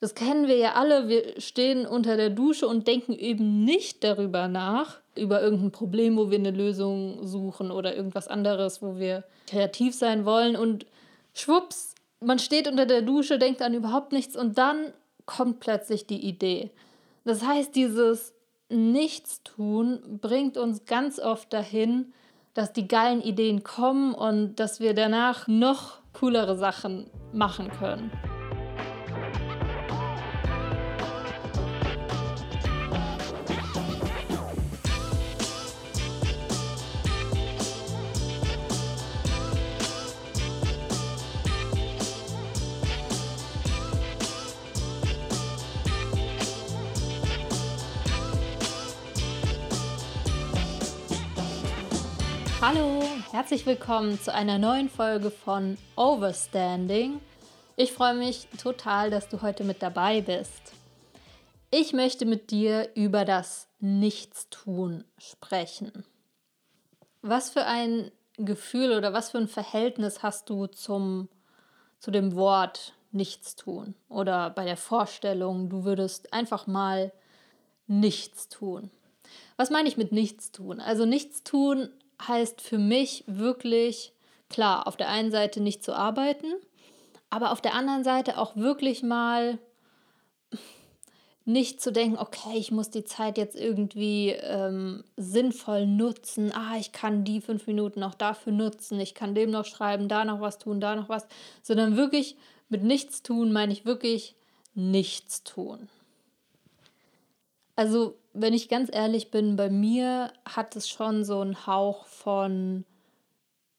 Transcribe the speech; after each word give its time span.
das 0.00 0.14
kennen 0.14 0.46
wir 0.46 0.56
ja 0.56 0.74
alle. 0.74 1.08
Wir 1.08 1.40
stehen 1.40 1.86
unter 1.86 2.16
der 2.16 2.30
Dusche 2.30 2.68
und 2.68 2.86
denken 2.86 3.12
eben 3.12 3.64
nicht 3.64 4.04
darüber 4.04 4.46
nach, 4.46 5.00
über 5.16 5.42
irgendein 5.42 5.72
Problem, 5.72 6.16
wo 6.16 6.30
wir 6.30 6.38
eine 6.38 6.52
Lösung 6.52 7.26
suchen 7.26 7.70
oder 7.70 7.96
irgendwas 7.96 8.28
anderes, 8.28 8.80
wo 8.80 8.98
wir 8.98 9.24
kreativ 9.48 9.94
sein 9.94 10.24
wollen. 10.24 10.54
Und 10.54 10.86
schwupps, 11.34 11.94
man 12.20 12.38
steht 12.38 12.68
unter 12.68 12.86
der 12.86 13.02
Dusche, 13.02 13.38
denkt 13.38 13.60
an 13.60 13.74
überhaupt 13.74 14.12
nichts 14.12 14.36
und 14.36 14.56
dann 14.56 14.92
kommt 15.26 15.60
plötzlich 15.60 16.06
die 16.06 16.24
Idee. 16.24 16.70
Das 17.24 17.44
heißt, 17.44 17.74
dieses 17.74 18.34
Nichtstun 18.70 20.18
bringt 20.20 20.56
uns 20.56 20.84
ganz 20.84 21.18
oft 21.18 21.52
dahin, 21.52 22.12
dass 22.54 22.72
die 22.72 22.88
geilen 22.88 23.20
Ideen 23.20 23.62
kommen 23.62 24.14
und 24.14 24.56
dass 24.56 24.80
wir 24.80 24.94
danach 24.94 25.48
noch 25.48 25.98
coolere 26.12 26.56
Sachen 26.56 27.10
machen 27.32 27.70
können. 27.78 28.10
Herzlich 53.32 53.66
willkommen 53.66 54.18
zu 54.18 54.32
einer 54.32 54.56
neuen 54.58 54.88
Folge 54.88 55.30
von 55.30 55.76
Overstanding. 55.96 57.20
Ich 57.76 57.92
freue 57.92 58.14
mich 58.14 58.48
total, 58.56 59.10
dass 59.10 59.28
du 59.28 59.42
heute 59.42 59.64
mit 59.64 59.82
dabei 59.82 60.22
bist. 60.22 60.72
Ich 61.70 61.92
möchte 61.92 62.24
mit 62.24 62.50
dir 62.50 62.88
über 62.94 63.26
das 63.26 63.68
Nichtstun 63.80 65.04
sprechen. 65.18 66.04
Was 67.20 67.50
für 67.50 67.66
ein 67.66 68.10
Gefühl 68.38 68.96
oder 68.96 69.12
was 69.12 69.30
für 69.30 69.38
ein 69.38 69.48
Verhältnis 69.48 70.22
hast 70.22 70.48
du 70.48 70.66
zum, 70.66 71.28
zu 71.98 72.10
dem 72.10 72.34
Wort 72.34 72.94
Nichtstun 73.12 73.94
oder 74.08 74.48
bei 74.48 74.64
der 74.64 74.78
Vorstellung, 74.78 75.68
du 75.68 75.84
würdest 75.84 76.32
einfach 76.32 76.66
mal 76.66 77.12
nichts 77.86 78.48
tun? 78.48 78.90
Was 79.58 79.68
meine 79.68 79.88
ich 79.88 79.98
mit 79.98 80.12
nichts 80.12 80.50
tun? 80.50 80.80
Also 80.80 81.04
nichts 81.04 81.42
tun 81.44 81.90
heißt 82.26 82.60
für 82.60 82.78
mich 82.78 83.24
wirklich, 83.26 84.12
klar, 84.48 84.86
auf 84.86 84.96
der 84.96 85.08
einen 85.08 85.30
Seite 85.30 85.60
nicht 85.60 85.82
zu 85.84 85.94
arbeiten, 85.94 86.54
aber 87.30 87.52
auf 87.52 87.60
der 87.60 87.74
anderen 87.74 88.04
Seite 88.04 88.38
auch 88.38 88.56
wirklich 88.56 89.02
mal 89.02 89.58
nicht 91.44 91.80
zu 91.80 91.92
denken, 91.92 92.18
okay, 92.18 92.58
ich 92.58 92.70
muss 92.70 92.90
die 92.90 93.04
Zeit 93.04 93.38
jetzt 93.38 93.56
irgendwie 93.56 94.30
ähm, 94.42 95.02
sinnvoll 95.16 95.86
nutzen. 95.86 96.52
Ah, 96.52 96.76
ich 96.78 96.92
kann 96.92 97.24
die 97.24 97.40
fünf 97.40 97.66
Minuten 97.66 98.02
auch 98.02 98.14
dafür 98.14 98.52
nutzen. 98.52 99.00
Ich 99.00 99.14
kann 99.14 99.34
dem 99.34 99.50
noch 99.50 99.64
schreiben, 99.64 100.08
da 100.08 100.26
noch 100.26 100.42
was 100.42 100.58
tun, 100.58 100.78
da 100.78 100.94
noch 100.94 101.08
was. 101.08 101.26
Sondern 101.62 101.96
wirklich 101.96 102.36
mit 102.68 102.82
nichts 102.82 103.22
tun 103.22 103.50
meine 103.50 103.72
ich 103.72 103.86
wirklich 103.86 104.36
nichts 104.74 105.42
tun. 105.42 105.88
Also 107.76 108.17
wenn 108.40 108.54
ich 108.54 108.68
ganz 108.68 108.90
ehrlich 108.92 109.30
bin, 109.30 109.56
bei 109.56 109.70
mir 109.70 110.32
hat 110.44 110.76
es 110.76 110.88
schon 110.88 111.24
so 111.24 111.40
einen 111.40 111.66
Hauch 111.66 112.06
von 112.06 112.84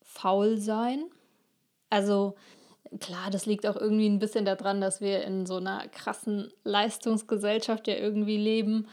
Faulsein. 0.02 1.06
Also 1.90 2.36
klar, 3.00 3.30
das 3.32 3.46
liegt 3.46 3.66
auch 3.68 3.76
irgendwie 3.76 4.08
ein 4.08 4.20
bisschen 4.20 4.46
daran, 4.46 4.82
dass 4.82 5.02
wir 5.02 5.24
in 5.24 5.46
so 5.46 5.58
einer 5.58 5.88
krassen 5.90 6.52
Leistungsgesellschaft 6.64 7.88
ja 7.88 7.96
irgendwie 7.96 8.38
leben. 8.38 8.88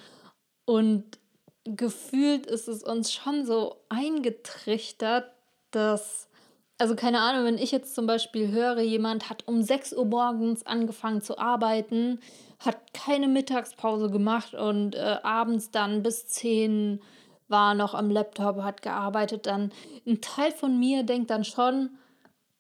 Und 0.64 1.18
gefühlt 1.64 2.46
ist 2.46 2.68
es 2.68 2.82
uns 2.82 3.12
schon 3.12 3.46
so 3.46 3.76
eingetrichtert, 3.88 5.30
dass, 5.70 6.28
also 6.78 6.94
keine 6.94 7.20
Ahnung, 7.20 7.44
wenn 7.44 7.58
ich 7.58 7.72
jetzt 7.72 7.94
zum 7.94 8.06
Beispiel 8.06 8.50
höre, 8.50 8.80
jemand 8.80 9.30
hat 9.30 9.46
um 9.46 9.62
6 9.62 9.94
Uhr 9.94 10.04
morgens 10.04 10.66
angefangen 10.66 11.22
zu 11.22 11.38
arbeiten, 11.38 12.20
hat 12.58 12.92
keine 12.92 13.28
Mittagspause 13.28 14.10
gemacht 14.10 14.54
und 14.54 14.94
äh, 14.94 15.18
abends 15.22 15.70
dann 15.70 16.02
bis 16.02 16.26
10 16.26 17.00
war 17.48 17.74
noch 17.74 17.94
am 17.94 18.10
Laptop, 18.10 18.62
hat 18.62 18.82
gearbeitet, 18.82 19.46
dann 19.46 19.72
ein 20.06 20.20
Teil 20.20 20.52
von 20.52 20.78
mir 20.78 21.02
denkt 21.02 21.30
dann 21.30 21.44
schon, 21.44 21.90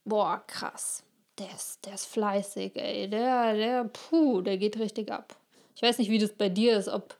boah, 0.04 0.42
krass, 0.46 1.02
der 1.38 1.50
ist, 1.54 1.84
der 1.84 1.94
ist 1.94 2.06
fleißig, 2.06 2.76
ey, 2.76 3.08
der, 3.10 3.54
der, 3.54 3.84
puh, 3.84 4.40
der 4.40 4.58
geht 4.58 4.78
richtig 4.78 5.10
ab. 5.10 5.36
Ich 5.74 5.82
weiß 5.82 5.98
nicht, 5.98 6.10
wie 6.10 6.18
das 6.18 6.32
bei 6.32 6.48
dir 6.48 6.78
ist, 6.78 6.88
ob 6.88 7.16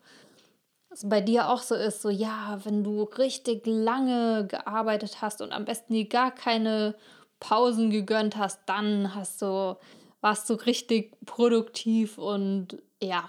bei 1.04 1.20
dir 1.20 1.48
auch 1.48 1.62
so 1.62 1.74
ist, 1.74 2.02
so 2.02 2.10
ja, 2.10 2.58
wenn 2.64 2.84
du 2.84 3.02
richtig 3.02 3.66
lange 3.66 4.46
gearbeitet 4.46 5.20
hast 5.20 5.42
und 5.42 5.52
am 5.52 5.64
besten 5.64 5.94
dir 5.94 6.08
gar 6.08 6.30
keine 6.30 6.94
Pausen 7.40 7.90
gegönnt 7.90 8.36
hast, 8.36 8.60
dann 8.66 9.14
hast 9.14 9.42
du 9.42 9.76
warst 10.20 10.50
du 10.50 10.54
richtig 10.54 11.14
produktiv 11.24 12.18
und 12.18 12.82
ja, 13.00 13.28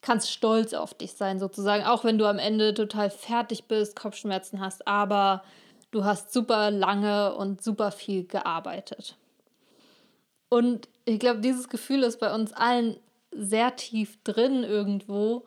kannst 0.00 0.30
stolz 0.30 0.74
auf 0.74 0.94
dich 0.94 1.14
sein 1.14 1.40
sozusagen, 1.40 1.84
auch 1.84 2.04
wenn 2.04 2.18
du 2.18 2.26
am 2.26 2.38
Ende 2.38 2.74
total 2.74 3.10
fertig 3.10 3.64
bist, 3.64 3.96
Kopfschmerzen 3.96 4.60
hast, 4.60 4.86
aber 4.86 5.42
du 5.90 6.04
hast 6.04 6.32
super 6.32 6.70
lange 6.70 7.34
und 7.34 7.62
super 7.62 7.90
viel 7.90 8.26
gearbeitet. 8.26 9.16
Und 10.50 10.88
ich 11.04 11.18
glaube, 11.18 11.40
dieses 11.40 11.68
Gefühl 11.68 12.02
ist 12.02 12.20
bei 12.20 12.32
uns 12.32 12.52
allen 12.52 12.96
sehr 13.32 13.74
tief 13.74 14.22
drin 14.22 14.62
irgendwo, 14.62 15.46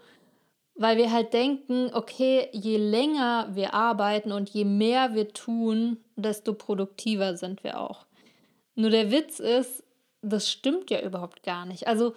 weil 0.77 0.97
wir 0.97 1.11
halt 1.11 1.33
denken, 1.33 1.89
okay, 1.93 2.49
je 2.51 2.77
länger 2.77 3.49
wir 3.53 3.73
arbeiten 3.73 4.31
und 4.31 4.49
je 4.49 4.63
mehr 4.63 5.13
wir 5.15 5.33
tun, 5.33 5.97
desto 6.15 6.53
produktiver 6.53 7.35
sind 7.35 7.63
wir 7.63 7.79
auch. 7.79 8.05
Nur 8.75 8.91
der 8.91 9.11
Witz 9.11 9.39
ist, 9.39 9.83
das 10.21 10.49
stimmt 10.49 10.91
ja 10.91 11.01
überhaupt 11.01 11.41
gar 11.43 11.65
nicht. 11.65 11.87
Also 11.87 12.13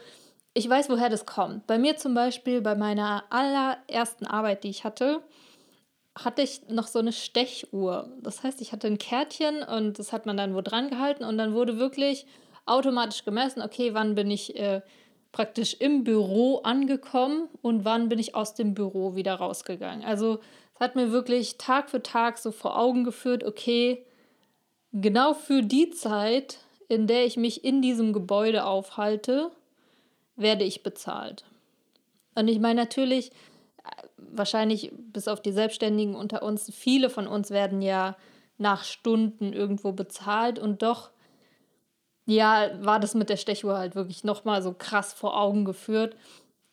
ich 0.52 0.68
weiß, 0.68 0.90
woher 0.90 1.08
das 1.08 1.26
kommt. 1.26 1.66
Bei 1.66 1.78
mir 1.78 1.96
zum 1.96 2.12
Beispiel, 2.12 2.60
bei 2.60 2.74
meiner 2.74 3.24
allerersten 3.30 4.26
Arbeit, 4.26 4.64
die 4.64 4.70
ich 4.70 4.84
hatte, 4.84 5.22
hatte 6.18 6.42
ich 6.42 6.68
noch 6.68 6.86
so 6.86 6.98
eine 6.98 7.12
Stechuhr. 7.12 8.10
Das 8.20 8.42
heißt, 8.42 8.60
ich 8.60 8.72
hatte 8.72 8.88
ein 8.88 8.98
Kärtchen 8.98 9.62
und 9.62 9.98
das 9.98 10.12
hat 10.12 10.26
man 10.26 10.36
dann 10.36 10.54
wo 10.54 10.60
dran 10.60 10.90
gehalten 10.90 11.24
und 11.24 11.38
dann 11.38 11.54
wurde 11.54 11.78
wirklich 11.78 12.26
automatisch 12.66 13.24
gemessen, 13.24 13.62
okay, 13.62 13.94
wann 13.94 14.14
bin 14.14 14.30
ich 14.30 14.56
äh, 14.56 14.82
praktisch 15.32 15.74
im 15.74 16.04
Büro 16.04 16.58
angekommen 16.58 17.48
und 17.62 17.84
wann 17.84 18.08
bin 18.08 18.18
ich 18.18 18.34
aus 18.34 18.54
dem 18.54 18.74
Büro 18.74 19.14
wieder 19.14 19.34
rausgegangen. 19.34 20.04
Also 20.04 20.40
es 20.74 20.80
hat 20.80 20.96
mir 20.96 21.12
wirklich 21.12 21.58
Tag 21.58 21.90
für 21.90 22.02
Tag 22.02 22.38
so 22.38 22.50
vor 22.50 22.78
Augen 22.78 23.04
geführt, 23.04 23.44
okay, 23.44 24.04
genau 24.92 25.34
für 25.34 25.62
die 25.62 25.90
Zeit 25.90 26.58
in 26.90 27.06
der 27.06 27.24
ich 27.24 27.36
mich 27.36 27.64
in 27.64 27.80
diesem 27.80 28.12
Gebäude 28.12 28.66
aufhalte, 28.66 29.52
werde 30.34 30.64
ich 30.64 30.82
bezahlt. 30.82 31.44
Und 32.34 32.48
ich 32.48 32.58
meine 32.58 32.80
natürlich, 32.80 33.30
wahrscheinlich 34.16 34.90
bis 35.12 35.28
auf 35.28 35.40
die 35.40 35.52
Selbstständigen 35.52 36.16
unter 36.16 36.42
uns, 36.42 36.68
viele 36.74 37.08
von 37.08 37.28
uns 37.28 37.50
werden 37.50 37.80
ja 37.80 38.16
nach 38.58 38.82
Stunden 38.82 39.52
irgendwo 39.52 39.92
bezahlt 39.92 40.58
und 40.58 40.82
doch, 40.82 41.10
ja, 42.26 42.70
war 42.80 43.00
das 43.00 43.14
mit 43.14 43.28
der 43.28 43.36
Stechuhr 43.36 43.78
halt 43.78 43.94
wirklich 43.94 44.24
nochmal 44.24 44.62
so 44.62 44.72
krass 44.72 45.12
vor 45.12 45.40
Augen 45.40 45.64
geführt. 45.64 46.16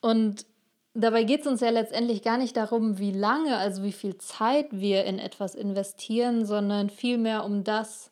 Und 0.02 0.46
dabei 0.94 1.24
geht 1.24 1.42
es 1.42 1.48
uns 1.48 1.62
ja 1.62 1.70
letztendlich 1.70 2.22
gar 2.22 2.38
nicht 2.38 2.58
darum, 2.58 2.98
wie 3.00 3.12
lange, 3.12 3.58
also 3.58 3.84
wie 3.84 3.92
viel 3.92 4.18
Zeit 4.18 4.68
wir 4.72 5.06
in 5.06 5.20
etwas 5.20 5.56
investieren, 5.56 6.46
sondern 6.46 6.90
vielmehr 6.90 7.44
um 7.44 7.64
das, 7.64 8.12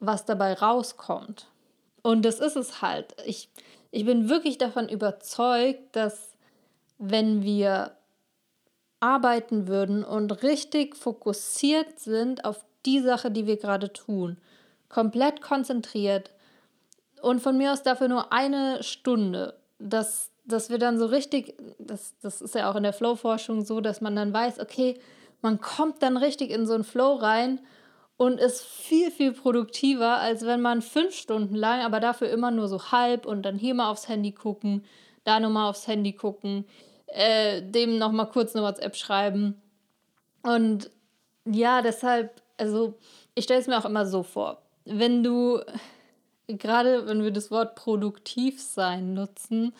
was 0.00 0.24
dabei 0.24 0.54
rauskommt. 0.54 1.48
Und 2.02 2.24
das 2.24 2.40
ist 2.40 2.56
es 2.56 2.80
halt. 2.80 3.14
Ich, 3.26 3.50
ich 3.90 4.04
bin 4.04 4.28
wirklich 4.28 4.58
davon 4.58 4.88
überzeugt, 4.88 5.96
dass 5.96 6.34
wenn 6.98 7.42
wir 7.42 7.92
arbeiten 9.00 9.68
würden 9.68 10.04
und 10.04 10.42
richtig 10.42 10.96
fokussiert 10.96 11.98
sind 12.00 12.44
auf 12.44 12.64
die 12.84 13.00
Sache, 13.00 13.30
die 13.30 13.46
wir 13.46 13.56
gerade 13.56 13.92
tun, 13.92 14.38
komplett 14.88 15.40
konzentriert 15.40 16.32
und 17.20 17.40
von 17.40 17.56
mir 17.56 17.72
aus 17.72 17.82
dafür 17.82 18.08
nur 18.08 18.32
eine 18.32 18.82
Stunde, 18.82 19.58
dass, 19.78 20.30
dass 20.44 20.70
wir 20.70 20.78
dann 20.78 20.98
so 20.98 21.06
richtig, 21.06 21.54
das, 21.78 22.14
das 22.20 22.40
ist 22.40 22.54
ja 22.54 22.70
auch 22.70 22.76
in 22.76 22.82
der 22.82 22.92
Flow-Forschung 22.92 23.64
so, 23.64 23.80
dass 23.80 24.00
man 24.00 24.16
dann 24.16 24.32
weiß, 24.32 24.60
okay, 24.60 24.98
man 25.42 25.60
kommt 25.60 26.02
dann 26.02 26.16
richtig 26.16 26.50
in 26.50 26.66
so 26.66 26.74
einen 26.74 26.84
Flow 26.84 27.14
rein 27.14 27.60
und 28.16 28.40
ist 28.40 28.64
viel, 28.64 29.10
viel 29.10 29.32
produktiver, 29.32 30.18
als 30.18 30.44
wenn 30.44 30.60
man 30.60 30.82
fünf 30.82 31.14
Stunden 31.14 31.54
lang, 31.54 31.82
aber 31.82 32.00
dafür 32.00 32.28
immer 32.30 32.50
nur 32.50 32.68
so 32.68 32.90
halb 32.90 33.26
und 33.26 33.42
dann 33.42 33.56
hier 33.56 33.74
mal 33.74 33.90
aufs 33.90 34.08
Handy 34.08 34.32
gucken, 34.32 34.84
da 35.24 35.38
nochmal 35.38 35.70
aufs 35.70 35.86
Handy 35.86 36.12
gucken, 36.12 36.64
äh, 37.06 37.62
dem 37.62 37.98
nochmal 37.98 38.28
kurz 38.28 38.54
eine 38.54 38.64
WhatsApp 38.64 38.96
schreiben. 38.96 39.60
Und 40.42 40.90
ja, 41.44 41.80
deshalb, 41.80 42.42
also 42.56 42.94
ich 43.34 43.44
stelle 43.44 43.60
es 43.60 43.66
mir 43.68 43.78
auch 43.78 43.84
immer 43.84 44.06
so 44.06 44.22
vor, 44.22 44.62
wenn 44.90 45.22
du 45.22 45.60
gerade 46.48 47.06
wenn 47.06 47.22
wir 47.22 47.30
das 47.30 47.50
Wort 47.50 47.74
produktiv 47.74 48.60
sein 48.60 49.14
nutzen, 49.14 49.74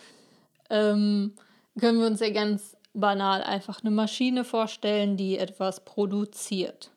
ähm, 0.69 1.33
können 1.79 1.99
wir 1.99 2.07
uns 2.07 2.19
ja 2.19 2.29
ganz 2.29 2.77
banal 2.93 3.43
einfach 3.43 3.81
eine 3.81 3.91
Maschine 3.91 4.43
vorstellen, 4.43 5.17
die 5.17 5.37
etwas 5.37 5.83
produziert. 5.83 6.91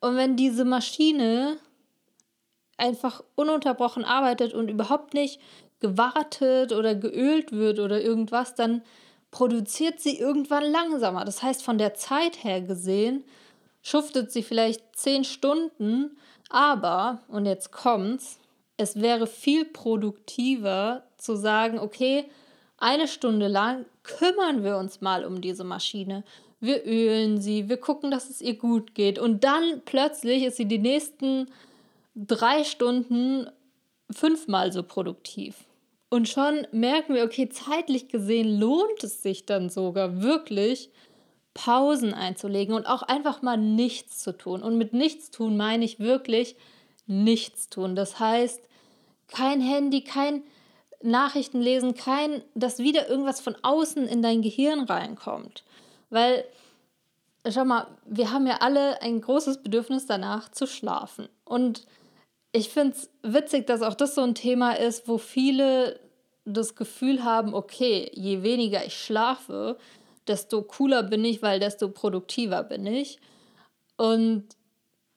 Und 0.00 0.16
wenn 0.16 0.36
diese 0.36 0.64
Maschine 0.64 1.58
einfach 2.76 3.22
ununterbrochen 3.36 4.04
arbeitet 4.04 4.52
und 4.54 4.68
überhaupt 4.68 5.14
nicht 5.14 5.40
gewartet 5.80 6.72
oder 6.72 6.94
geölt 6.94 7.52
wird 7.52 7.78
oder 7.78 8.00
irgendwas, 8.00 8.54
dann 8.54 8.82
produziert 9.30 10.00
sie 10.00 10.18
irgendwann 10.18 10.64
langsamer. 10.64 11.24
Das 11.24 11.42
heißt, 11.42 11.62
von 11.62 11.78
der 11.78 11.94
Zeit 11.94 12.42
her 12.44 12.60
gesehen, 12.60 13.24
schuftet 13.82 14.32
sie 14.32 14.42
vielleicht 14.42 14.96
zehn 14.96 15.24
Stunden, 15.24 16.16
aber, 16.50 17.20
und 17.28 17.46
jetzt 17.46 17.72
kommt's, 17.72 18.38
es 18.76 19.00
wäre 19.00 19.26
viel 19.26 19.64
produktiver 19.64 21.04
zu 21.16 21.36
sagen, 21.36 21.78
okay, 21.78 22.24
eine 22.76 23.08
Stunde 23.08 23.48
lang 23.48 23.86
kümmern 24.02 24.64
wir 24.64 24.76
uns 24.76 25.00
mal 25.00 25.24
um 25.24 25.40
diese 25.40 25.64
Maschine. 25.64 26.24
Wir 26.60 26.84
ölen 26.84 27.40
sie, 27.40 27.68
wir 27.68 27.76
gucken, 27.76 28.10
dass 28.10 28.30
es 28.30 28.40
ihr 28.40 28.56
gut 28.56 28.94
geht. 28.94 29.18
Und 29.18 29.44
dann 29.44 29.82
plötzlich 29.84 30.44
ist 30.44 30.56
sie 30.56 30.66
die 30.66 30.78
nächsten 30.78 31.46
drei 32.14 32.64
Stunden 32.64 33.48
fünfmal 34.10 34.72
so 34.72 34.82
produktiv. 34.82 35.64
Und 36.10 36.28
schon 36.28 36.66
merken 36.72 37.14
wir, 37.14 37.24
okay, 37.24 37.48
zeitlich 37.48 38.08
gesehen 38.08 38.58
lohnt 38.58 39.02
es 39.02 39.22
sich 39.22 39.46
dann 39.46 39.68
sogar 39.68 40.22
wirklich, 40.22 40.90
Pausen 41.54 42.12
einzulegen 42.12 42.74
und 42.74 42.86
auch 42.86 43.02
einfach 43.02 43.40
mal 43.40 43.56
nichts 43.56 44.18
zu 44.18 44.36
tun. 44.36 44.62
Und 44.62 44.76
mit 44.76 44.92
nichts 44.92 45.30
tun 45.30 45.56
meine 45.56 45.84
ich 45.84 46.00
wirklich 46.00 46.56
nichts 47.06 47.68
tun. 47.68 47.94
Das 47.94 48.18
heißt, 48.18 48.60
kein 49.28 49.60
Handy, 49.60 50.02
kein 50.02 50.42
Nachrichten 51.02 51.60
lesen, 51.60 51.94
kein, 51.94 52.42
dass 52.54 52.78
wieder 52.78 53.08
irgendwas 53.08 53.40
von 53.40 53.56
außen 53.62 54.06
in 54.08 54.22
dein 54.22 54.42
Gehirn 54.42 54.80
reinkommt. 54.80 55.64
Weil, 56.10 56.44
schau 57.48 57.64
mal, 57.64 57.86
wir 58.04 58.32
haben 58.32 58.46
ja 58.46 58.58
alle 58.60 59.00
ein 59.02 59.20
großes 59.20 59.62
Bedürfnis 59.62 60.06
danach 60.06 60.50
zu 60.50 60.66
schlafen. 60.66 61.28
Und 61.44 61.86
ich 62.52 62.70
finde 62.70 62.96
es 62.96 63.10
witzig, 63.22 63.66
dass 63.66 63.82
auch 63.82 63.94
das 63.94 64.14
so 64.14 64.22
ein 64.22 64.34
Thema 64.34 64.72
ist, 64.72 65.06
wo 65.08 65.18
viele 65.18 66.00
das 66.44 66.74
Gefühl 66.74 67.24
haben, 67.24 67.54
okay, 67.54 68.10
je 68.14 68.42
weniger 68.42 68.84
ich 68.84 68.96
schlafe, 68.96 69.78
desto 70.28 70.62
cooler 70.62 71.02
bin 71.02 71.24
ich, 71.24 71.42
weil 71.42 71.60
desto 71.60 71.88
produktiver 71.88 72.62
bin 72.62 72.86
ich. 72.86 73.18
Und 73.96 74.44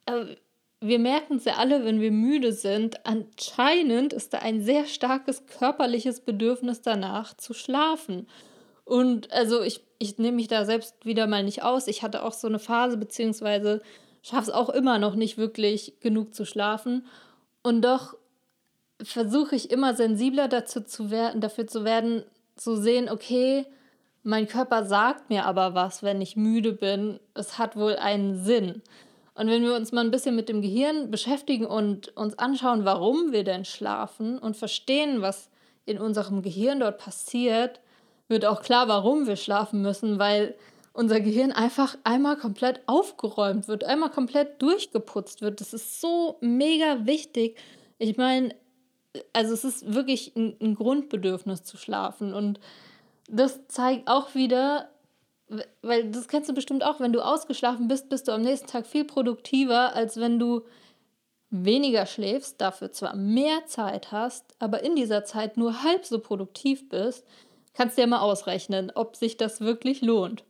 äh, 0.05 0.35
wir 0.79 0.99
merken 0.99 1.37
es 1.37 1.45
ja 1.45 1.55
alle, 1.55 1.83
wenn 1.85 2.01
wir 2.01 2.11
müde 2.11 2.53
sind, 2.53 3.05
anscheinend 3.05 4.13
ist 4.13 4.33
da 4.33 4.39
ein 4.39 4.61
sehr 4.61 4.85
starkes 4.85 5.45
körperliches 5.47 6.21
Bedürfnis 6.21 6.81
danach 6.81 7.35
zu 7.35 7.53
schlafen. 7.53 8.27
Und 8.85 9.31
also 9.31 9.61
ich, 9.61 9.81
ich 9.97 10.17
nehme 10.17 10.37
mich 10.37 10.47
da 10.47 10.65
selbst 10.65 11.05
wieder 11.05 11.27
mal 11.27 11.43
nicht 11.43 11.63
aus. 11.63 11.87
Ich 11.87 12.03
hatte 12.03 12.23
auch 12.23 12.33
so 12.33 12.47
eine 12.47 12.59
Phase, 12.59 12.97
beziehungsweise 12.97 13.81
schaffe 14.21 14.43
es 14.43 14.49
auch 14.49 14.69
immer 14.69 14.99
noch 14.99 15.15
nicht 15.15 15.37
wirklich 15.37 15.99
genug 15.99 16.35
zu 16.35 16.45
schlafen. 16.45 17.07
Und 17.63 17.81
doch 17.81 18.15
versuche 19.01 19.55
ich 19.55 19.71
immer 19.71 19.95
sensibler 19.95 20.47
dazu 20.47 20.81
zu 20.81 21.11
werden, 21.11 21.41
dafür 21.41 21.67
zu 21.67 21.83
werden, 21.83 22.23
zu 22.55 22.75
sehen, 22.75 23.09
okay, 23.09 23.65
mein 24.27 24.45
Körper 24.45 24.83
sagt 24.83 25.29
mir 25.29 25.45
aber 25.45 25.73
was, 25.73 26.03
wenn 26.03 26.19
ich 26.19 26.35
müde 26.35 26.73
bin. 26.73 27.17
Es 27.33 27.57
hat 27.57 27.77
wohl 27.77 27.95
einen 27.95 28.43
Sinn. 28.43 28.81
Und 29.35 29.47
wenn 29.47 29.63
wir 29.63 29.73
uns 29.73 29.93
mal 29.93 30.03
ein 30.03 30.11
bisschen 30.11 30.35
mit 30.35 30.49
dem 30.49 30.61
Gehirn 30.61 31.09
beschäftigen 31.09 31.65
und 31.65 32.09
uns 32.17 32.37
anschauen, 32.37 32.83
warum 32.83 33.31
wir 33.31 33.45
denn 33.45 33.63
schlafen 33.63 34.37
und 34.37 34.57
verstehen, 34.57 35.21
was 35.21 35.49
in 35.85 35.97
unserem 35.97 36.41
Gehirn 36.41 36.81
dort 36.81 36.97
passiert, 36.97 37.79
wird 38.27 38.45
auch 38.45 38.61
klar, 38.61 38.89
warum 38.89 39.27
wir 39.27 39.37
schlafen 39.37 39.81
müssen, 39.81 40.19
weil 40.19 40.55
unser 40.91 41.21
Gehirn 41.21 41.53
einfach 41.53 41.97
einmal 42.03 42.35
komplett 42.35 42.81
aufgeräumt 42.85 43.69
wird, 43.69 43.85
einmal 43.85 44.09
komplett 44.09 44.61
durchgeputzt 44.61 45.41
wird. 45.41 45.61
Das 45.61 45.73
ist 45.73 46.01
so 46.01 46.37
mega 46.41 47.05
wichtig. 47.05 47.57
Ich 47.97 48.17
meine, 48.17 48.53
also 49.31 49.53
es 49.53 49.63
ist 49.63 49.93
wirklich 49.93 50.35
ein, 50.35 50.57
ein 50.61 50.75
Grundbedürfnis 50.75 51.63
zu 51.63 51.77
schlafen 51.77 52.33
und 52.33 52.59
das 53.27 53.67
zeigt 53.67 54.07
auch 54.07 54.35
wieder, 54.35 54.89
weil 55.81 56.09
das 56.11 56.27
kennst 56.27 56.49
du 56.49 56.53
bestimmt 56.53 56.83
auch, 56.83 56.99
wenn 56.99 57.13
du 57.13 57.21
ausgeschlafen 57.21 57.87
bist, 57.87 58.09
bist 58.09 58.27
du 58.27 58.31
am 58.31 58.41
nächsten 58.41 58.67
Tag 58.67 58.87
viel 58.87 59.05
produktiver, 59.05 59.95
als 59.95 60.17
wenn 60.17 60.39
du 60.39 60.63
weniger 61.49 62.05
schläfst, 62.05 62.59
dafür 62.59 62.91
zwar 62.91 63.15
mehr 63.15 63.65
Zeit 63.67 64.11
hast, 64.11 64.43
aber 64.59 64.83
in 64.83 64.95
dieser 64.95 65.23
Zeit 65.23 65.55
nur 65.57 65.83
halb 65.83 66.05
so 66.05 66.19
produktiv 66.19 66.89
bist, 66.89 67.25
kannst 67.73 67.97
du 67.97 68.01
ja 68.01 68.07
mal 68.07 68.19
ausrechnen, 68.19 68.91
ob 68.93 69.15
sich 69.15 69.37
das 69.37 69.61
wirklich 69.61 70.01
lohnt. 70.01 70.43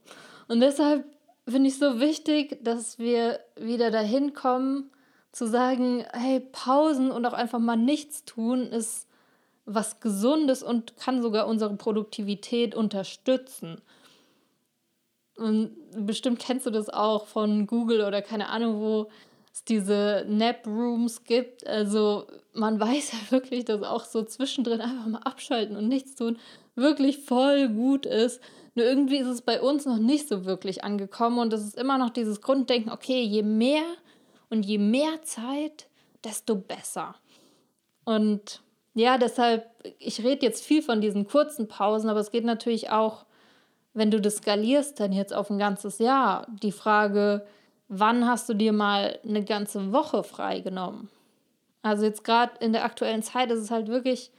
Und 0.48 0.60
deshalb 0.60 1.04
finde 1.46 1.68
ich 1.68 1.78
so 1.78 2.00
wichtig, 2.00 2.58
dass 2.64 2.98
wir 2.98 3.38
wieder 3.56 3.90
dahin 3.90 4.34
kommen, 4.34 4.90
zu 5.30 5.46
sagen, 5.46 6.04
hey, 6.12 6.40
Pausen 6.40 7.10
und 7.10 7.24
auch 7.26 7.34
einfach 7.34 7.58
mal 7.58 7.76
nichts 7.76 8.24
tun 8.24 8.62
ist 8.62 9.07
was 9.68 10.00
Gesundes 10.00 10.62
und 10.62 10.96
kann 10.96 11.22
sogar 11.22 11.46
unsere 11.46 11.76
Produktivität 11.76 12.74
unterstützen. 12.74 13.80
Und 15.36 15.76
bestimmt 15.94 16.40
kennst 16.40 16.66
du 16.66 16.70
das 16.70 16.88
auch 16.88 17.26
von 17.26 17.66
Google 17.66 18.04
oder 18.04 18.22
keine 18.22 18.48
Ahnung, 18.48 18.80
wo 18.80 19.08
es 19.52 19.62
diese 19.64 20.24
Nap-Rooms 20.28 21.24
gibt. 21.24 21.66
Also 21.66 22.26
man 22.52 22.80
weiß 22.80 23.12
ja 23.12 23.18
wirklich, 23.30 23.64
dass 23.64 23.82
auch 23.82 24.04
so 24.04 24.22
zwischendrin 24.24 24.80
einfach 24.80 25.06
mal 25.06 25.20
abschalten 25.20 25.76
und 25.76 25.88
nichts 25.88 26.14
tun 26.14 26.38
wirklich 26.74 27.18
voll 27.18 27.68
gut 27.68 28.06
ist. 28.06 28.40
Nur 28.74 28.86
irgendwie 28.86 29.16
ist 29.16 29.26
es 29.26 29.42
bei 29.42 29.60
uns 29.60 29.84
noch 29.84 29.98
nicht 29.98 30.28
so 30.28 30.44
wirklich 30.44 30.84
angekommen 30.84 31.38
und 31.38 31.52
es 31.52 31.64
ist 31.64 31.76
immer 31.76 31.98
noch 31.98 32.10
dieses 32.10 32.40
Grunddenken, 32.40 32.92
okay, 32.92 33.22
je 33.22 33.42
mehr 33.42 33.82
und 34.50 34.64
je 34.64 34.78
mehr 34.78 35.22
Zeit, 35.22 35.88
desto 36.24 36.54
besser. 36.54 37.16
Und 38.04 38.62
ja, 38.94 39.18
deshalb, 39.18 39.66
ich 39.98 40.22
rede 40.24 40.44
jetzt 40.44 40.64
viel 40.64 40.82
von 40.82 41.00
diesen 41.00 41.26
kurzen 41.26 41.68
Pausen, 41.68 42.10
aber 42.10 42.20
es 42.20 42.30
geht 42.30 42.44
natürlich 42.44 42.90
auch, 42.90 43.24
wenn 43.94 44.10
du 44.10 44.20
das 44.20 44.36
skalierst, 44.36 45.00
dann 45.00 45.12
jetzt 45.12 45.34
auf 45.34 45.50
ein 45.50 45.58
ganzes 45.58 45.98
Jahr. 45.98 46.46
Die 46.62 46.72
Frage, 46.72 47.46
wann 47.88 48.26
hast 48.26 48.48
du 48.48 48.54
dir 48.54 48.72
mal 48.72 49.18
eine 49.24 49.44
ganze 49.44 49.92
Woche 49.92 50.22
freigenommen? 50.22 51.08
Also 51.82 52.04
jetzt 52.04 52.24
gerade 52.24 52.52
in 52.60 52.72
der 52.72 52.84
aktuellen 52.84 53.22
Zeit 53.22 53.50
ist 53.50 53.60
es 53.60 53.70
halt 53.70 53.88
wirklich 53.88 54.30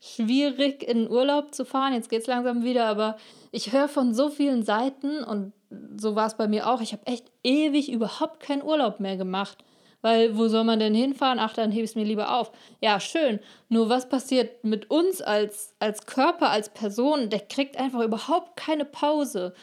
schwierig, 0.00 0.82
in 0.82 1.10
Urlaub 1.10 1.54
zu 1.54 1.64
fahren. 1.64 1.94
Jetzt 1.94 2.10
geht 2.10 2.22
es 2.22 2.26
langsam 2.26 2.62
wieder, 2.62 2.86
aber 2.86 3.16
ich 3.52 3.72
höre 3.72 3.88
von 3.88 4.14
so 4.14 4.28
vielen 4.28 4.62
Seiten 4.62 5.24
und 5.24 5.52
so 5.96 6.14
war 6.14 6.26
es 6.26 6.36
bei 6.36 6.46
mir 6.46 6.68
auch. 6.68 6.80
Ich 6.80 6.92
habe 6.92 7.06
echt 7.06 7.30
ewig 7.42 7.90
überhaupt 7.90 8.40
keinen 8.40 8.62
Urlaub 8.62 9.00
mehr 9.00 9.16
gemacht. 9.16 9.64
Weil 10.04 10.36
wo 10.36 10.48
soll 10.48 10.64
man 10.64 10.80
denn 10.80 10.94
hinfahren? 10.94 11.38
Ach, 11.38 11.54
dann 11.54 11.70
hebe 11.70 11.84
ich 11.84 11.92
es 11.92 11.96
mir 11.96 12.04
lieber 12.04 12.36
auf. 12.36 12.52
Ja, 12.82 13.00
schön. 13.00 13.40
Nur 13.70 13.88
was 13.88 14.06
passiert 14.06 14.62
mit 14.62 14.90
uns 14.90 15.22
als, 15.22 15.74
als 15.78 16.04
Körper, 16.04 16.50
als 16.50 16.68
Person? 16.68 17.30
Der 17.30 17.40
kriegt 17.40 17.78
einfach 17.78 18.02
überhaupt 18.02 18.54
keine 18.54 18.84
Pause. 18.84 19.54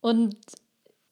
Und 0.00 0.36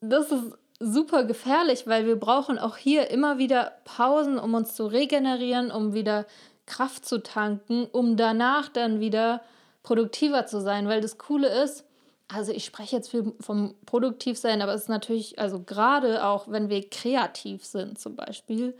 das 0.01 0.31
ist 0.31 0.57
super 0.79 1.25
gefährlich, 1.25 1.89
weil 1.89 2.07
wir 2.07 2.15
brauchen 2.15 2.57
auch 2.61 2.77
hier 2.77 3.11
immer 3.11 3.39
wieder 3.39 3.73
Pausen, 3.85 4.39
um 4.39 4.55
uns 4.55 4.77
zu 4.77 4.87
regenerieren, 4.87 5.73
um 5.73 5.93
wieder 5.93 6.25
Kraft 6.65 7.05
zu 7.05 7.21
tanken, 7.21 7.89
um 7.91 8.17
danach 8.17 8.69
dann 8.69 9.01
wieder 9.01 9.43
produktiver 9.83 10.47
zu 10.47 10.61
sein. 10.61 10.87
Weil 10.87 11.01
das 11.01 11.19
Coole 11.19 11.49
ist, 11.49 11.85
also 12.29 12.53
ich 12.53 12.65
spreche 12.65 12.97
jetzt 12.97 13.11
viel 13.11 13.33
vom 13.41 13.75
Produktivsein, 13.87 14.63
aber 14.63 14.75
es 14.75 14.83
ist 14.83 14.89
natürlich, 14.89 15.39
also 15.39 15.63
gerade 15.63 16.25
auch, 16.25 16.49
wenn 16.49 16.69
wir 16.69 16.89
kreativ 16.89 17.65
sind 17.65 17.99
zum 17.99 18.17
Beispiel, 18.17 18.75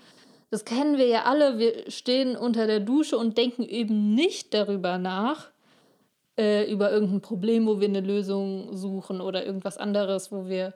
das 0.51 0.65
kennen 0.65 0.99
wir 0.99 1.07
ja 1.07 1.25
alle, 1.25 1.59
wir 1.59 1.91
stehen 1.91 2.37
unter 2.37 2.67
der 2.67 2.81
Dusche 2.81 3.17
und 3.17 3.39
denken 3.39 3.63
eben 3.63 4.15
nicht 4.15 4.53
darüber 4.53 4.99
nach, 4.99 5.51
äh, 6.39 6.71
über 6.71 6.91
irgendein 6.93 7.23
Problem, 7.23 7.67
wo 7.67 7.81
wir 7.81 7.89
eine 7.89 8.01
Lösung 8.01 8.77
suchen 8.77 9.21
oder 9.21 9.47
irgendwas 9.47 9.79
anderes, 9.79 10.31
wo 10.31 10.49
wir 10.49 10.75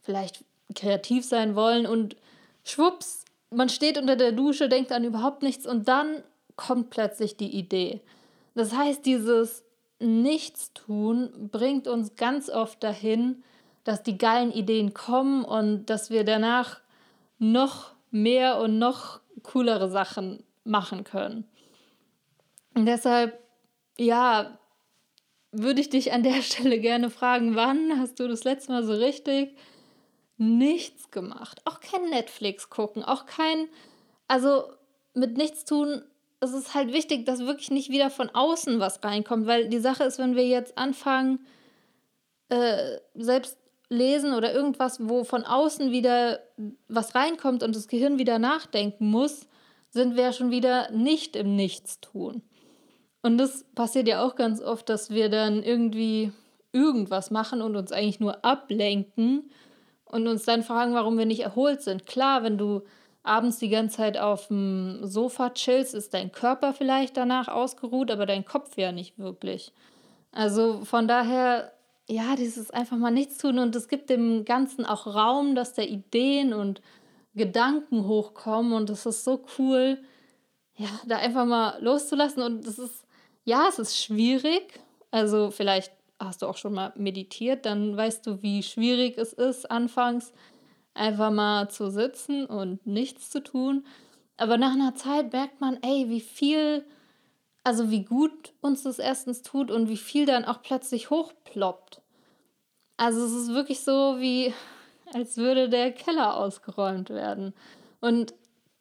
vielleicht 0.00 0.44
kreativ 0.74 1.24
sein 1.24 1.56
wollen 1.56 1.86
und 1.86 2.16
schwupps, 2.64 3.24
man 3.50 3.68
steht 3.68 3.98
unter 3.98 4.16
der 4.16 4.32
Dusche, 4.32 4.68
denkt 4.68 4.92
an 4.92 5.04
überhaupt 5.04 5.42
nichts 5.42 5.66
und 5.66 5.88
dann 5.88 6.22
kommt 6.56 6.90
plötzlich 6.90 7.36
die 7.36 7.56
Idee. 7.56 8.00
Das 8.54 8.72
heißt, 8.72 9.04
dieses 9.06 9.64
Nichtstun 9.98 11.48
bringt 11.50 11.88
uns 11.88 12.16
ganz 12.16 12.50
oft 12.50 12.82
dahin, 12.82 13.42
dass 13.84 14.02
die 14.02 14.18
geilen 14.18 14.52
Ideen 14.52 14.94
kommen 14.94 15.44
und 15.44 15.86
dass 15.86 16.10
wir 16.10 16.24
danach 16.24 16.80
noch 17.38 17.94
mehr 18.10 18.58
und 18.58 18.78
noch 18.78 19.20
coolere 19.42 19.90
Sachen 19.90 20.42
machen 20.64 21.04
können. 21.04 21.44
Und 22.74 22.86
deshalb, 22.86 23.38
ja, 23.96 24.58
würde 25.52 25.80
ich 25.80 25.88
dich 25.88 26.12
an 26.12 26.22
der 26.22 26.42
Stelle 26.42 26.78
gerne 26.80 27.10
fragen, 27.10 27.54
wann 27.54 27.98
hast 27.98 28.20
du 28.20 28.28
das 28.28 28.44
letzte 28.44 28.72
Mal 28.72 28.84
so 28.84 28.92
richtig 28.92 29.56
nichts 30.36 31.10
gemacht? 31.10 31.62
Auch 31.64 31.80
kein 31.80 32.10
Netflix 32.10 32.68
gucken, 32.68 33.02
auch 33.02 33.24
kein, 33.24 33.68
also 34.28 34.64
mit 35.14 35.36
nichts 35.36 35.64
tun 35.64 36.02
es 36.46 36.54
ist 36.54 36.74
halt 36.74 36.92
wichtig, 36.92 37.26
dass 37.26 37.40
wirklich 37.40 37.70
nicht 37.70 37.90
wieder 37.90 38.10
von 38.10 38.30
außen 38.30 38.80
was 38.80 39.02
reinkommt, 39.02 39.46
weil 39.46 39.68
die 39.68 39.78
Sache 39.78 40.04
ist, 40.04 40.18
wenn 40.18 40.36
wir 40.36 40.46
jetzt 40.46 40.78
anfangen, 40.78 41.46
äh, 42.48 42.98
selbst 43.14 43.58
lesen 43.88 44.34
oder 44.34 44.52
irgendwas, 44.52 44.98
wo 45.08 45.24
von 45.24 45.44
außen 45.44 45.92
wieder 45.92 46.40
was 46.88 47.14
reinkommt 47.14 47.62
und 47.62 47.76
das 47.76 47.88
Gehirn 47.88 48.18
wieder 48.18 48.38
nachdenken 48.38 49.10
muss, 49.10 49.46
sind 49.90 50.16
wir 50.16 50.24
ja 50.24 50.32
schon 50.32 50.50
wieder 50.50 50.90
nicht 50.90 51.36
im 51.36 51.56
Nichtstun. 51.56 52.42
Und 53.22 53.38
das 53.38 53.64
passiert 53.74 54.08
ja 54.08 54.24
auch 54.24 54.36
ganz 54.36 54.60
oft, 54.60 54.88
dass 54.88 55.10
wir 55.10 55.28
dann 55.28 55.62
irgendwie 55.62 56.32
irgendwas 56.72 57.30
machen 57.30 57.62
und 57.62 57.76
uns 57.76 57.92
eigentlich 57.92 58.20
nur 58.20 58.44
ablenken 58.44 59.50
und 60.04 60.26
uns 60.28 60.44
dann 60.44 60.62
fragen, 60.62 60.94
warum 60.94 61.18
wir 61.18 61.26
nicht 61.26 61.40
erholt 61.40 61.82
sind. 61.82 62.06
Klar, 62.06 62.42
wenn 62.42 62.58
du 62.58 62.82
abends 63.26 63.58
die 63.58 63.68
ganze 63.68 63.96
Zeit 63.98 64.18
auf 64.18 64.48
dem 64.48 65.00
Sofa 65.02 65.50
chillst, 65.50 65.94
ist 65.94 66.14
dein 66.14 66.32
Körper 66.32 66.72
vielleicht 66.72 67.16
danach 67.16 67.48
ausgeruht, 67.48 68.10
aber 68.10 68.26
dein 68.26 68.44
Kopf 68.44 68.76
ja 68.76 68.92
nicht 68.92 69.18
wirklich. 69.18 69.72
Also 70.32 70.84
von 70.84 71.08
daher, 71.08 71.72
ja, 72.08 72.36
dieses 72.36 72.70
einfach 72.70 72.96
mal 72.96 73.10
nichts 73.10 73.38
tun 73.38 73.58
und 73.58 73.74
es 73.74 73.88
gibt 73.88 74.10
dem 74.10 74.44
Ganzen 74.44 74.84
auch 74.84 75.06
Raum, 75.06 75.54
dass 75.54 75.74
da 75.74 75.82
Ideen 75.82 76.52
und 76.52 76.80
Gedanken 77.34 78.06
hochkommen 78.06 78.72
und 78.72 78.88
das 78.88 79.06
ist 79.06 79.24
so 79.24 79.44
cool, 79.58 79.98
ja, 80.76 80.88
da 81.06 81.16
einfach 81.18 81.44
mal 81.44 81.82
loszulassen 81.82 82.42
und 82.42 82.66
das 82.66 82.78
ist, 82.78 83.06
ja, 83.44 83.66
es 83.68 83.78
ist 83.78 83.96
schwierig. 83.96 84.80
Also 85.10 85.50
vielleicht 85.50 85.92
hast 86.18 86.42
du 86.42 86.46
auch 86.46 86.56
schon 86.56 86.74
mal 86.74 86.92
meditiert, 86.96 87.66
dann 87.66 87.96
weißt 87.96 88.26
du, 88.26 88.42
wie 88.42 88.62
schwierig 88.62 89.18
es 89.18 89.32
ist, 89.32 89.70
anfangs 89.70 90.32
einfach 90.96 91.30
mal 91.30 91.68
zu 91.68 91.90
sitzen 91.90 92.46
und 92.46 92.86
nichts 92.86 93.30
zu 93.30 93.42
tun. 93.42 93.84
Aber 94.36 94.58
nach 94.58 94.72
einer 94.72 94.94
Zeit 94.94 95.32
merkt 95.32 95.60
man, 95.60 95.78
ey, 95.82 96.08
wie 96.08 96.20
viel, 96.20 96.84
also 97.64 97.90
wie 97.90 98.04
gut 98.04 98.52
uns 98.60 98.82
das 98.82 98.98
erstens 98.98 99.42
tut 99.42 99.70
und 99.70 99.88
wie 99.88 99.96
viel 99.96 100.26
dann 100.26 100.44
auch 100.44 100.62
plötzlich 100.62 101.10
hochploppt. 101.10 102.02
Also 102.96 103.24
es 103.24 103.32
ist 103.32 103.54
wirklich 103.54 103.80
so, 103.80 104.16
wie 104.18 104.54
als 105.12 105.36
würde 105.36 105.68
der 105.68 105.92
Keller 105.92 106.36
ausgeräumt 106.36 107.10
werden. 107.10 107.54
Und 108.00 108.34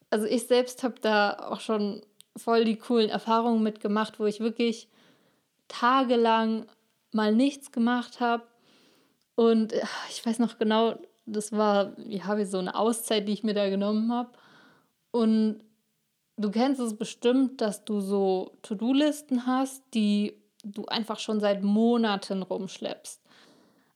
also 0.10 0.25
ich 0.25 0.48
selbst 0.48 0.84
habe 0.84 0.95
da 1.01 1.48
auch 1.50 1.60
schon 1.60 2.01
voll 2.38 2.65
die 2.65 2.77
coolen 2.77 3.10
Erfahrungen 3.10 3.63
mitgemacht, 3.63 4.19
wo 4.19 4.25
ich 4.25 4.39
wirklich 4.39 4.88
tagelang 5.67 6.67
mal 7.12 7.34
nichts 7.34 7.72
gemacht 7.72 8.19
habe. 8.19 8.43
Und 9.36 9.74
ich 10.10 10.25
weiß 10.25 10.39
noch 10.39 10.57
genau, 10.57 10.95
das 11.25 11.51
war, 11.51 11.94
ja, 12.08 12.38
wie 12.38 12.46
so 12.46 12.58
eine 12.58 12.75
Auszeit, 12.75 13.27
die 13.27 13.34
ich 13.34 13.44
mir 13.44 13.53
da 13.53 13.70
genommen 13.70 14.12
habe. 14.12 14.29
Und 15.12 15.60
du 16.38 16.51
kennst 16.51 16.79
es 16.79 16.98
bestimmt, 16.98 17.62
dass 17.62 17.86
du 17.86 18.00
so 18.01 18.58
To-Do-Listen 18.62 19.46
hast, 19.46 19.84
die 19.94 20.36
du 20.63 20.86
einfach 20.86 21.20
schon 21.20 21.39
seit 21.39 21.63
Monaten 21.63 22.41
rumschleppst. 22.41 23.22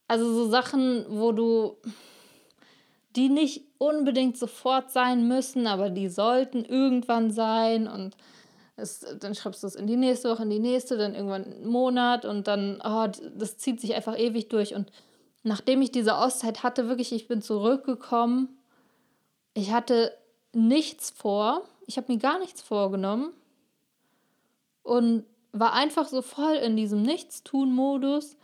Also 0.08 0.32
so 0.32 0.48
Sachen, 0.48 1.04
wo 1.08 1.32
du, 1.32 1.76
die 3.16 3.28
nicht 3.28 3.64
unbedingt 3.78 4.36
sofort 4.36 4.90
sein 4.90 5.28
müssen, 5.28 5.66
aber 5.66 5.90
die 5.90 6.08
sollten 6.08 6.64
irgendwann 6.64 7.30
sein 7.30 7.86
und 7.86 8.16
es, 8.76 9.06
dann 9.20 9.34
schreibst 9.34 9.62
du 9.62 9.66
es 9.66 9.74
in 9.74 9.86
die 9.86 9.96
nächste 9.96 10.30
Woche, 10.30 10.42
in 10.44 10.50
die 10.50 10.58
nächste, 10.58 10.96
dann 10.96 11.14
irgendwann 11.14 11.44
einen 11.44 11.66
Monat 11.66 12.24
und 12.24 12.48
dann, 12.48 12.80
oh, 12.82 13.06
das 13.36 13.58
zieht 13.58 13.80
sich 13.80 13.94
einfach 13.94 14.18
ewig 14.18 14.48
durch 14.48 14.74
und 14.74 14.90
nachdem 15.42 15.82
ich 15.82 15.92
diese 15.92 16.16
Auszeit 16.16 16.62
hatte, 16.62 16.88
wirklich, 16.88 17.12
ich 17.12 17.28
bin 17.28 17.42
zurückgekommen. 17.42 18.58
Ich 19.54 19.72
hatte 19.72 20.16
nichts 20.52 21.10
vor. 21.10 21.62
Ich 21.86 21.96
habe 21.96 22.12
mir 22.12 22.18
gar 22.18 22.38
nichts 22.38 22.62
vorgenommen. 22.62 23.32
Und 24.82 25.24
war 25.52 25.72
einfach 25.72 26.08
so 26.08 26.22
voll 26.22 26.54
in 26.54 26.76
diesem 26.76 27.02
Nichtstun-Modus. 27.02 28.36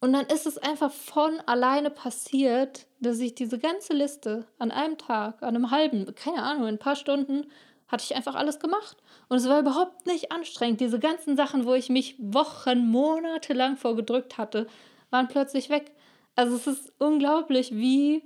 Und 0.00 0.12
dann 0.12 0.26
ist 0.26 0.46
es 0.46 0.58
einfach 0.58 0.90
von 0.90 1.40
alleine 1.46 1.90
passiert, 1.90 2.86
dass 3.00 3.20
ich 3.20 3.34
diese 3.34 3.58
ganze 3.58 3.92
Liste 3.92 4.46
an 4.58 4.70
einem 4.70 4.98
Tag, 4.98 5.42
an 5.42 5.54
einem 5.54 5.70
halben, 5.70 6.12
keine 6.14 6.42
Ahnung, 6.42 6.62
in 6.62 6.74
ein 6.74 6.78
paar 6.78 6.96
Stunden, 6.96 7.46
hatte 7.86 8.04
ich 8.04 8.16
einfach 8.16 8.34
alles 8.34 8.58
gemacht. 8.58 8.96
Und 9.28 9.36
es 9.36 9.48
war 9.48 9.60
überhaupt 9.60 10.06
nicht 10.06 10.32
anstrengend. 10.32 10.80
Diese 10.80 10.98
ganzen 10.98 11.36
Sachen, 11.36 11.66
wo 11.66 11.74
ich 11.74 11.88
mich 11.88 12.16
Wochen, 12.18 12.90
Monate 12.90 13.52
lang 13.52 13.76
vorgedrückt 13.76 14.38
hatte, 14.38 14.66
waren 15.10 15.28
plötzlich 15.28 15.70
weg. 15.70 15.92
Also 16.34 16.56
es 16.56 16.66
ist 16.66 16.92
unglaublich, 16.98 17.74
wie 17.74 18.24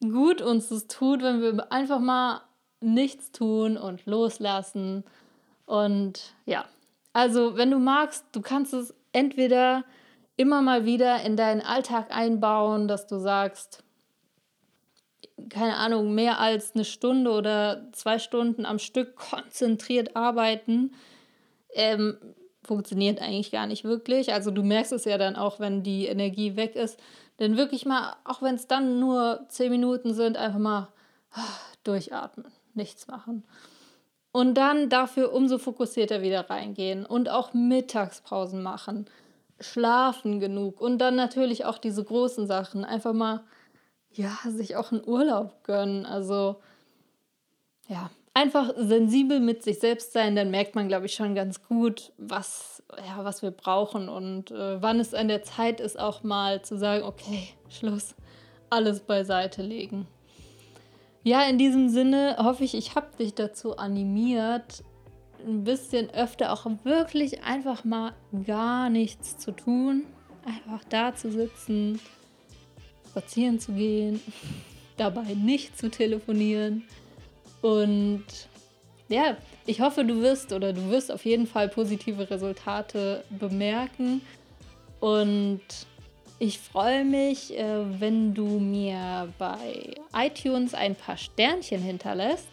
gut 0.00 0.40
uns 0.40 0.68
das 0.68 0.86
tut, 0.86 1.22
wenn 1.22 1.40
wir 1.40 1.72
einfach 1.72 1.98
mal 1.98 2.42
nichts 2.80 3.32
tun 3.32 3.76
und 3.76 4.06
loslassen. 4.06 5.04
Und 5.66 6.34
ja, 6.46 6.64
also 7.12 7.56
wenn 7.56 7.70
du 7.70 7.78
magst, 7.78 8.24
du 8.32 8.40
kannst 8.40 8.72
es 8.72 8.94
entweder 9.12 9.84
immer 10.36 10.62
mal 10.62 10.84
wieder 10.84 11.22
in 11.22 11.36
deinen 11.36 11.60
Alltag 11.60 12.14
einbauen, 12.14 12.86
dass 12.86 13.08
du 13.08 13.18
sagst, 13.18 13.82
keine 15.48 15.76
Ahnung, 15.76 16.14
mehr 16.14 16.38
als 16.38 16.74
eine 16.74 16.84
Stunde 16.84 17.30
oder 17.30 17.88
zwei 17.92 18.18
Stunden 18.18 18.64
am 18.64 18.78
Stück 18.78 19.16
konzentriert 19.16 20.16
arbeiten. 20.16 20.92
Ähm, 21.72 22.18
funktioniert 22.68 23.20
eigentlich 23.20 23.50
gar 23.50 23.66
nicht 23.66 23.82
wirklich. 23.82 24.32
Also 24.32 24.52
du 24.52 24.62
merkst 24.62 24.92
es 24.92 25.04
ja 25.04 25.18
dann 25.18 25.34
auch, 25.34 25.58
wenn 25.58 25.82
die 25.82 26.06
Energie 26.06 26.54
weg 26.54 26.76
ist. 26.76 27.00
Denn 27.40 27.56
wirklich 27.56 27.86
mal, 27.86 28.14
auch 28.24 28.42
wenn 28.42 28.54
es 28.54 28.68
dann 28.68 29.00
nur 29.00 29.46
zehn 29.48 29.70
Minuten 29.70 30.14
sind, 30.14 30.36
einfach 30.36 30.58
mal 30.58 30.88
ah, 31.32 31.42
durchatmen, 31.82 32.52
nichts 32.74 33.08
machen. 33.08 33.44
Und 34.30 34.54
dann 34.54 34.90
dafür 34.90 35.32
umso 35.32 35.58
fokussierter 35.58 36.22
wieder 36.22 36.48
reingehen 36.50 37.06
und 37.06 37.28
auch 37.28 37.54
Mittagspausen 37.54 38.62
machen, 38.62 39.06
schlafen 39.58 40.38
genug 40.38 40.80
und 40.80 40.98
dann 40.98 41.16
natürlich 41.16 41.64
auch 41.64 41.78
diese 41.78 42.04
großen 42.04 42.46
Sachen, 42.46 42.84
einfach 42.84 43.14
mal, 43.14 43.44
ja, 44.10 44.36
sich 44.46 44.76
auch 44.76 44.92
einen 44.92 45.06
Urlaub 45.06 45.64
gönnen. 45.64 46.04
Also, 46.06 46.60
ja, 47.88 48.10
einfach 48.38 48.72
sensibel 48.76 49.40
mit 49.40 49.64
sich 49.64 49.80
selbst 49.80 50.12
sein, 50.12 50.36
dann 50.36 50.50
merkt 50.50 50.76
man, 50.76 50.86
glaube 50.86 51.06
ich, 51.06 51.14
schon 51.14 51.34
ganz 51.34 51.62
gut, 51.64 52.12
was, 52.18 52.82
ja, 52.96 53.24
was 53.24 53.42
wir 53.42 53.50
brauchen 53.50 54.08
und 54.08 54.52
äh, 54.52 54.80
wann 54.80 55.00
es 55.00 55.12
an 55.12 55.26
der 55.26 55.42
Zeit 55.42 55.80
ist, 55.80 55.98
auch 55.98 56.22
mal 56.22 56.62
zu 56.62 56.78
sagen, 56.78 57.02
okay, 57.02 57.48
Schluss, 57.68 58.14
alles 58.70 59.00
beiseite 59.00 59.62
legen. 59.62 60.06
Ja, 61.24 61.42
in 61.48 61.58
diesem 61.58 61.88
Sinne 61.88 62.36
hoffe 62.38 62.62
ich, 62.62 62.74
ich 62.74 62.94
habe 62.94 63.08
dich 63.18 63.34
dazu 63.34 63.76
animiert, 63.76 64.84
ein 65.44 65.64
bisschen 65.64 66.10
öfter 66.10 66.52
auch 66.52 66.66
wirklich 66.84 67.42
einfach 67.42 67.84
mal 67.84 68.12
gar 68.46 68.88
nichts 68.88 69.36
zu 69.36 69.52
tun. 69.52 70.04
Einfach 70.44 70.84
da 70.88 71.14
zu 71.14 71.30
sitzen, 71.30 72.00
spazieren 73.10 73.58
zu 73.58 73.72
gehen, 73.72 74.20
dabei 74.96 75.34
nicht 75.34 75.76
zu 75.76 75.90
telefonieren 75.90 76.84
und 77.62 78.24
ja, 79.08 79.36
ich 79.66 79.80
hoffe, 79.80 80.04
du 80.04 80.20
wirst 80.20 80.52
oder 80.52 80.72
du 80.72 80.90
wirst 80.90 81.10
auf 81.10 81.24
jeden 81.24 81.46
Fall 81.46 81.68
positive 81.68 82.30
Resultate 82.30 83.24
bemerken. 83.30 84.20
Und 85.00 85.60
ich 86.38 86.58
freue 86.58 87.04
mich, 87.04 87.56
äh, 87.58 88.00
wenn 88.00 88.34
du 88.34 88.46
mir 88.58 89.32
bei 89.38 89.94
iTunes 90.14 90.74
ein 90.74 90.94
paar 90.94 91.16
Sternchen 91.16 91.82
hinterlässt. 91.82 92.48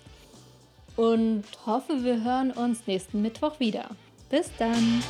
Und 0.95 1.43
hoffe, 1.65 2.03
wir 2.03 2.23
hören 2.23 2.51
uns 2.51 2.87
nächsten 2.87 3.21
Mittwoch 3.21 3.59
wieder. 3.59 3.89
Bis 4.29 4.49
dann! 4.57 5.03